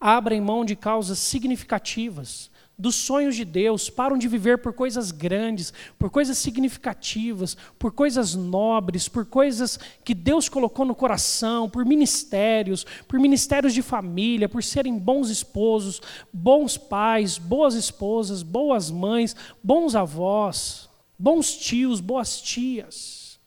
[0.00, 5.72] abrem mão de causas significativas, dos sonhos de Deus, param de viver por coisas grandes,
[5.98, 12.84] por coisas significativas, por coisas nobres, por coisas que Deus colocou no coração, por ministérios,
[13.08, 19.94] por ministérios de família, por serem bons esposos, bons pais, boas esposas, boas mães, bons
[19.94, 23.40] avós, bons tios, boas tias,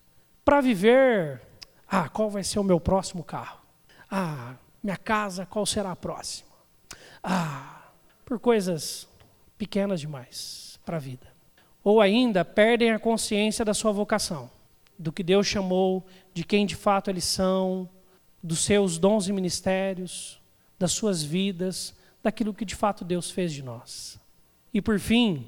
[0.44, 1.42] para viver,
[1.88, 3.60] ah, qual vai ser o meu próximo carro?
[4.10, 6.50] Ah, minha casa, qual será a próxima?
[7.22, 7.92] Ah,
[8.26, 9.09] por coisas
[9.60, 11.28] pequenas demais para a vida.
[11.84, 14.50] Ou ainda perdem a consciência da sua vocação,
[14.98, 17.88] do que Deus chamou, de quem de fato eles são,
[18.42, 20.40] dos seus dons e ministérios,
[20.80, 21.94] das suas vidas,
[22.24, 24.18] daquilo que de fato Deus fez de nós.
[24.74, 25.46] E por fim,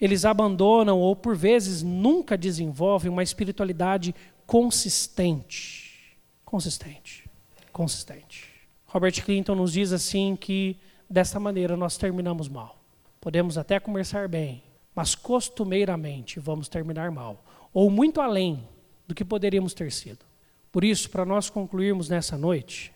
[0.00, 4.14] eles abandonam ou por vezes nunca desenvolvem uma espiritualidade
[4.46, 6.16] consistente.
[6.44, 7.28] Consistente.
[7.70, 8.50] Consistente.
[8.86, 10.76] Robert Clinton nos diz assim que
[11.08, 12.81] dessa maneira nós terminamos mal.
[13.22, 14.64] Podemos até começar bem,
[14.96, 17.40] mas costumeiramente vamos terminar mal,
[17.72, 18.68] ou muito além
[19.06, 20.26] do que poderíamos ter sido.
[20.72, 22.92] Por isso, para nós concluirmos nessa noite,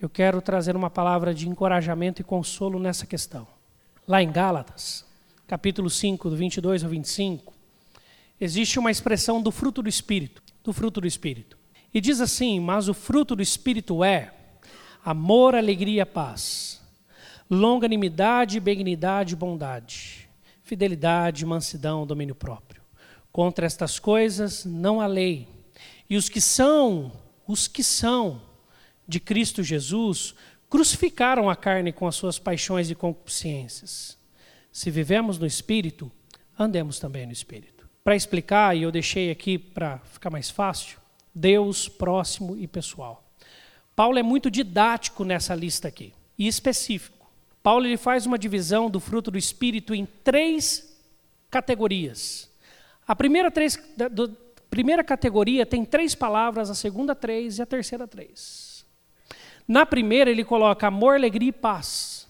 [0.00, 3.48] eu quero trazer uma palavra de encorajamento e consolo nessa questão.
[4.06, 5.04] Lá em Gálatas,
[5.44, 7.52] capítulo 5, do 22 ao 25,
[8.40, 11.58] existe uma expressão do fruto do Espírito, do fruto do Espírito.
[11.92, 14.32] E diz assim: Mas o fruto do Espírito é
[15.04, 16.83] amor, alegria, paz
[17.50, 20.28] longanimidade, benignidade, bondade,
[20.62, 22.82] fidelidade, mansidão, domínio próprio.
[23.30, 25.48] Contra estas coisas não há lei.
[26.08, 27.12] E os que são,
[27.46, 28.40] os que são
[29.06, 30.34] de Cristo Jesus,
[30.68, 34.18] crucificaram a carne com as suas paixões e concupiscências.
[34.72, 36.10] Se vivemos no Espírito,
[36.58, 37.88] andemos também no Espírito.
[38.02, 40.98] Para explicar, e eu deixei aqui para ficar mais fácil,
[41.34, 43.24] Deus próximo e pessoal.
[43.96, 47.13] Paulo é muito didático nessa lista aqui, e específico.
[47.64, 50.94] Paulo ele faz uma divisão do fruto do Espírito em três
[51.50, 52.50] categorias.
[53.08, 54.36] A primeira, três, do,
[54.68, 58.84] primeira categoria tem três palavras, a segunda três e a terceira três.
[59.66, 62.28] Na primeira ele coloca amor, alegria e paz,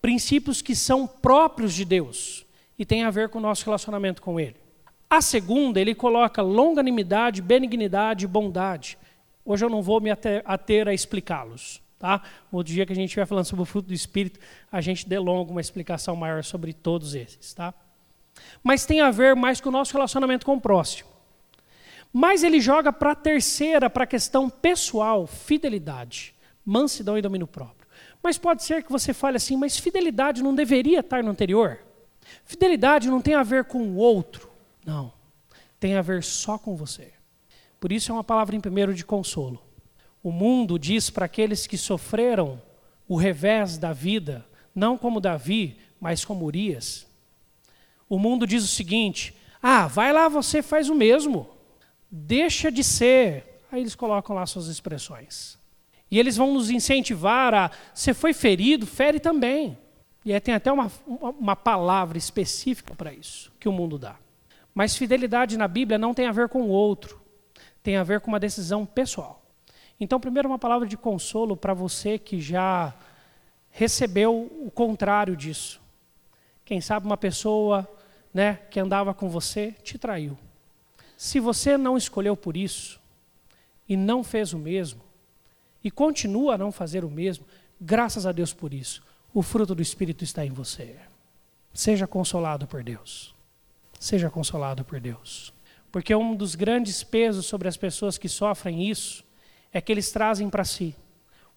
[0.00, 2.46] princípios que são próprios de Deus
[2.78, 4.54] e têm a ver com o nosso relacionamento com Ele.
[5.10, 8.96] A segunda ele coloca longanimidade, benignidade e bondade.
[9.44, 11.84] Hoje eu não vou me ater a explicá-los.
[12.06, 12.22] Tá?
[12.52, 14.38] No dia que a gente estiver falando sobre o fruto do Espírito,
[14.70, 17.52] a gente delonga uma explicação maior sobre todos esses.
[17.52, 17.74] Tá?
[18.62, 21.10] Mas tem a ver mais com o nosso relacionamento com o próximo.
[22.12, 26.32] Mas ele joga para a terceira, para a questão pessoal, fidelidade,
[26.64, 27.88] mansidão e domínio próprio.
[28.22, 31.80] Mas pode ser que você fale assim, mas fidelidade não deveria estar no anterior?
[32.44, 34.48] Fidelidade não tem a ver com o outro.
[34.84, 35.12] Não.
[35.80, 37.12] Tem a ver só com você.
[37.80, 39.65] Por isso é uma palavra em primeiro de consolo.
[40.26, 42.60] O mundo diz para aqueles que sofreram
[43.06, 47.06] o revés da vida, não como Davi, mas como Urias.
[48.08, 51.48] O mundo diz o seguinte: ah, vai lá, você faz o mesmo.
[52.10, 53.62] Deixa de ser.
[53.70, 55.60] Aí eles colocam lá suas expressões.
[56.10, 59.78] E eles vão nos incentivar a, você foi ferido, fere também.
[60.24, 64.16] E aí tem até uma, uma palavra específica para isso, que o mundo dá.
[64.74, 67.22] Mas fidelidade na Bíblia não tem a ver com o outro,
[67.80, 69.45] tem a ver com uma decisão pessoal.
[69.98, 72.94] Então, primeiro, uma palavra de consolo para você que já
[73.70, 75.80] recebeu o contrário disso.
[76.64, 77.88] Quem sabe uma pessoa
[78.32, 80.36] né, que andava com você te traiu.
[81.16, 83.00] Se você não escolheu por isso
[83.88, 85.00] e não fez o mesmo,
[85.82, 87.46] e continua a não fazer o mesmo,
[87.80, 90.96] graças a Deus por isso, o fruto do Espírito está em você.
[91.72, 93.34] Seja consolado por Deus.
[94.00, 95.52] Seja consolado por Deus.
[95.92, 99.25] Porque um dos grandes pesos sobre as pessoas que sofrem isso
[99.76, 100.94] é que eles trazem para si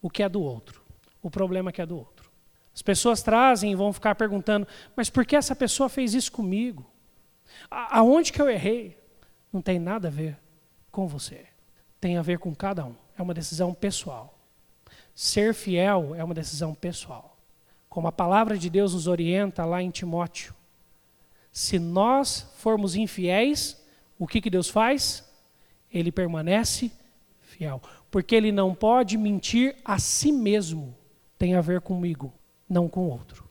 [0.01, 0.81] o que é do outro,
[1.21, 2.29] o problema que é do outro.
[2.73, 6.89] As pessoas trazem e vão ficar perguntando: mas por que essa pessoa fez isso comigo?
[7.69, 8.97] Aonde que eu errei?
[9.51, 10.37] Não tem nada a ver
[10.91, 11.45] com você.
[11.99, 12.95] Tem a ver com cada um.
[13.17, 14.37] É uma decisão pessoal.
[15.15, 17.37] Ser fiel é uma decisão pessoal.
[17.89, 20.53] Como a palavra de Deus nos orienta lá em Timóteo.
[21.51, 23.81] Se nós formos infiéis,
[24.17, 25.27] o que, que Deus faz?
[25.91, 26.91] ele permanece
[27.49, 27.81] fiel.
[28.09, 30.95] Porque ele não pode mentir a si mesmo.
[31.37, 32.33] Tem a ver comigo,
[32.67, 33.47] não com o outro.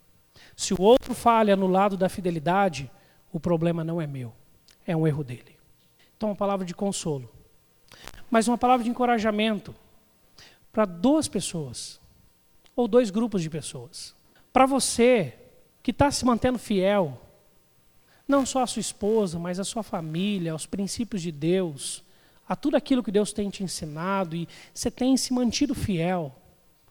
[0.56, 2.90] Se o outro falha no lado da fidelidade,
[3.32, 4.32] o problema não é meu,
[4.86, 5.56] é um erro dele.
[6.16, 7.30] Então, uma palavra de consolo.
[8.30, 9.74] Mas uma palavra de encorajamento
[10.72, 12.00] para duas pessoas,
[12.74, 14.14] ou dois grupos de pessoas.
[14.52, 15.34] Para você
[15.82, 17.20] que está se mantendo fiel,
[18.26, 22.04] não só a sua esposa, mas a sua família, aos princípios de Deus,
[22.48, 26.34] a tudo aquilo que Deus tem te ensinado e você tem se mantido fiel.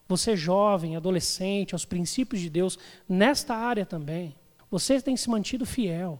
[0.08, 2.78] Você jovem, adolescente, aos princípios de Deus,
[3.10, 4.36] nesta área também.
[4.70, 6.20] Você tem se mantido fiel.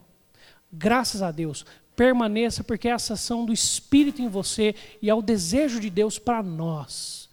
[0.72, 1.66] Graças a Deus.
[1.96, 6.20] Permaneça, porque é essa ação do Espírito em você e é o desejo de Deus
[6.20, 7.30] para nós.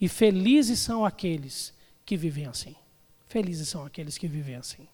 [0.00, 2.76] E felizes são aqueles que vivem assim.
[3.26, 4.86] Felizes são aqueles que vivem assim.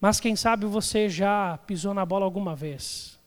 [0.00, 3.18] Mas quem sabe você já pisou na bola alguma vez,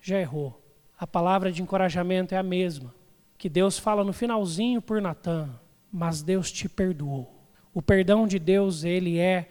[0.00, 0.67] já errou.
[0.98, 2.94] A palavra de encorajamento é a mesma,
[3.36, 5.48] que Deus fala no finalzinho por Natan,
[5.92, 7.46] mas Deus te perdoou.
[7.72, 9.48] O perdão de Deus, ele é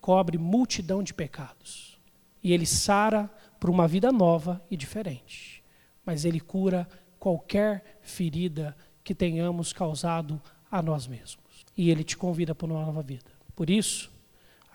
[0.00, 1.98] cobre multidão de pecados.
[2.42, 5.62] E ele sara para uma vida nova e diferente.
[6.04, 6.88] Mas ele cura
[7.18, 10.40] qualquer ferida que tenhamos causado
[10.70, 11.64] a nós mesmos.
[11.76, 13.30] E ele te convida para uma nova vida.
[13.54, 14.10] Por isso,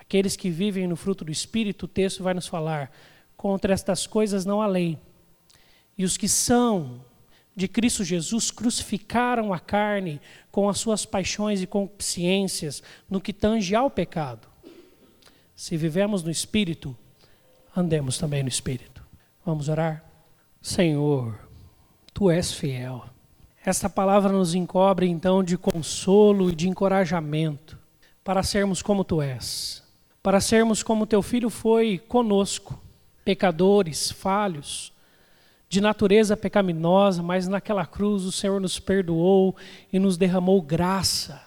[0.07, 2.91] Aqueles que vivem no fruto do Espírito, o texto vai nos falar:
[3.35, 4.99] contra estas coisas não há lei.
[5.97, 7.01] E os que são
[7.55, 10.19] de Cristo Jesus crucificaram a carne
[10.51, 14.47] com as suas paixões e concupiscências no que tange ao pecado.
[15.55, 16.95] Se vivemos no Espírito,
[17.75, 19.01] andemos também no Espírito.
[19.45, 20.03] Vamos orar?
[20.61, 21.39] Senhor,
[22.13, 23.05] Tu és fiel.
[23.65, 27.79] Esta palavra nos encobre então de consolo e de encorajamento
[28.23, 29.85] para sermos como Tu és
[30.25, 32.81] para sermos como teu filho foi conosco,
[33.23, 34.91] pecadores, falhos,
[35.67, 39.55] de natureza pecaminosa, mas naquela cruz o Senhor nos perdoou
[39.91, 41.41] e nos derramou graça.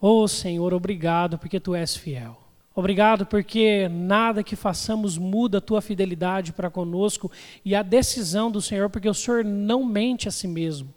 [0.00, 2.38] Oh Senhor, obrigado porque tu és fiel.
[2.74, 7.30] Obrigado porque nada que façamos muda a tua fidelidade para conosco
[7.64, 10.94] e a decisão do Senhor, porque o Senhor não mente a si mesmo.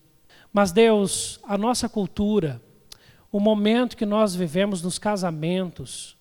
[0.54, 2.62] Mas Deus, a nossa cultura,
[3.32, 6.16] o momento que nós vivemos nos casamentos,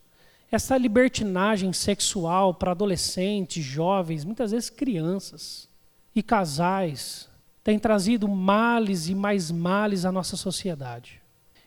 [0.51, 5.70] essa libertinagem sexual para adolescentes, jovens, muitas vezes crianças
[6.15, 7.29] e casais,
[7.63, 11.21] tem trazido males e mais males à nossa sociedade.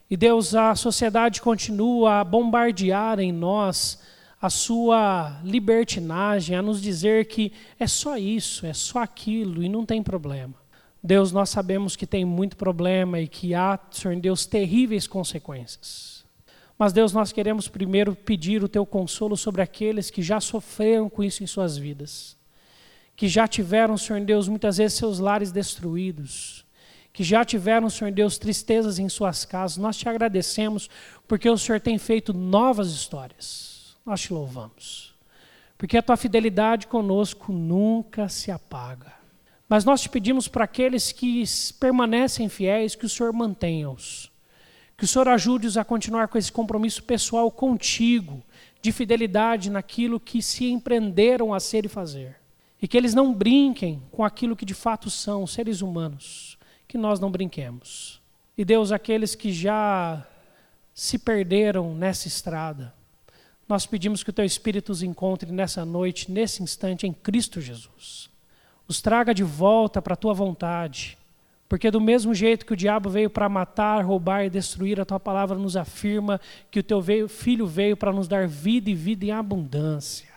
[0.10, 4.00] E Deus, a sociedade continua a bombardear em nós
[4.42, 9.86] a sua libertinagem, a nos dizer que é só isso, é só aquilo e não
[9.86, 10.56] tem problema.
[11.02, 16.26] Deus, nós sabemos que tem muito problema e que há, Senhor Deus, terríveis consequências.
[16.78, 21.24] Mas, Deus, nós queremos primeiro pedir o teu consolo sobre aqueles que já sofreram com
[21.24, 22.38] isso em suas vidas,
[23.16, 26.66] que já tiveram, Senhor Deus, muitas vezes seus lares destruídos,
[27.12, 29.78] que já tiveram, Senhor Deus, tristezas em suas casas.
[29.78, 30.90] Nós te agradecemos
[31.28, 33.96] porque o Senhor tem feito novas histórias.
[34.06, 35.14] Nós te louvamos.
[35.78, 39.14] Porque a tua fidelidade conosco nunca se apaga.
[39.70, 41.44] Mas nós te pedimos para aqueles que
[41.80, 44.34] permanecem fiéis, que o Senhor mantenha-os
[44.98, 48.42] que o Senhor ajude-os a continuar com esse compromisso pessoal contigo,
[48.82, 52.38] de fidelidade naquilo que se empreenderam a ser e fazer.
[52.84, 56.58] E que eles não brinquem com aquilo que de fato são, seres humanos.
[56.86, 58.22] Que nós não brinquemos.
[58.58, 60.28] E Deus, aqueles que já
[60.94, 62.94] se perderam nessa estrada,
[63.68, 68.30] nós pedimos que o Teu Espírito os encontre nessa noite, nesse instante, em Cristo Jesus.
[68.86, 71.18] Os traga de volta para a Tua vontade
[71.74, 75.20] porque do mesmo jeito que o diabo veio para matar, roubar e destruir, a tua
[75.20, 79.32] palavra nos afirma que o teu filho veio para nos dar vida e vida em
[79.32, 80.33] abundância.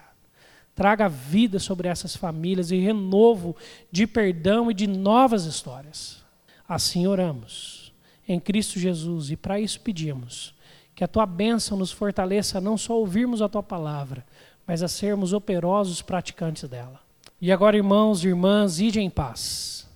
[0.76, 3.56] Traga vida sobre essas famílias e renovo
[3.90, 6.22] de perdão e de novas histórias.
[6.68, 7.92] Assim oramos,
[8.28, 10.54] em Cristo Jesus, e para isso pedimos
[10.94, 14.24] que a tua bênção nos fortaleça não só ouvirmos a tua palavra,
[14.66, 17.00] mas a sermos operosos praticantes dela.
[17.40, 19.86] E agora, irmãos e irmãs, ide em paz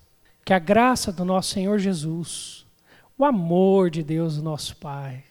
[0.45, 2.67] que a graça do nosso Senhor Jesus,
[3.17, 5.25] o amor de Deus, nosso Pai,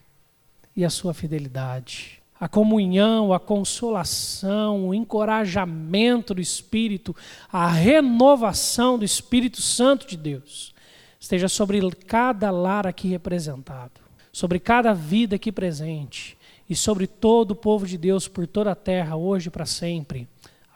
[0.76, 7.16] e a sua fidelidade, a comunhão, a consolação, o encorajamento do Espírito,
[7.52, 10.74] a renovação do Espírito Santo de Deus,
[11.20, 14.00] esteja sobre cada lar aqui representado,
[14.32, 16.38] sobre cada vida aqui presente
[16.70, 20.28] e sobre todo o povo de Deus por toda a terra, hoje e para sempre.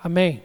[0.03, 0.43] Amém.